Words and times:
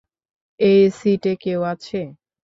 এই 0.59 0.81
সিটে 0.97 1.33
কেউ 1.43 1.59
আছে? 1.71 1.99